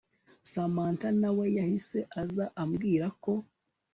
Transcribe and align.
Samantha 0.51 1.07
nawe 1.21 1.45
yahise 1.57 1.99
aza 2.21 2.45
ambwira 2.61 3.07
ko 3.23 3.33